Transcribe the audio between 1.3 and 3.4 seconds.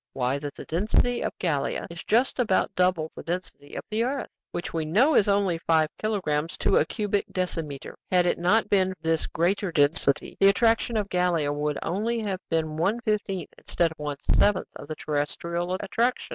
Gallia is just about double the